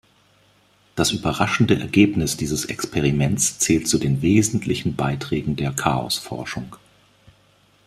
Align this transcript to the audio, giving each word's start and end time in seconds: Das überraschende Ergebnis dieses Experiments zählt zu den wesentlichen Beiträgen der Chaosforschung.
Das 0.95 1.11
überraschende 1.11 1.79
Ergebnis 1.79 2.35
dieses 2.35 2.65
Experiments 2.65 3.59
zählt 3.59 3.87
zu 3.87 3.99
den 3.99 4.23
wesentlichen 4.23 4.95
Beiträgen 4.95 5.55
der 5.55 5.73
Chaosforschung. 5.73 6.75